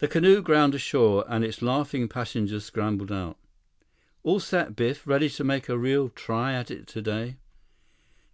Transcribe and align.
The 0.00 0.08
canoe 0.12 0.42
ground 0.42 0.74
ashore, 0.74 1.24
and 1.26 1.42
its 1.42 1.62
laughing 1.62 2.06
passengers 2.06 2.66
scrambled 2.66 3.10
out. 3.10 3.38
"All 4.22 4.40
set, 4.40 4.76
Biff? 4.76 5.06
Ready 5.06 5.30
to 5.30 5.42
make 5.42 5.70
a 5.70 5.78
real 5.78 6.10
try 6.10 6.52
at 6.52 6.70
it 6.70 6.86
today?" 6.86 7.36